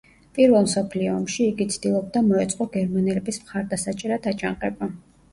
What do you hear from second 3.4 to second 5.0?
მხარდასაჭერად აჯანყება.